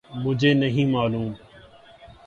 [0.23, 1.31] مجھے نہیں معلوم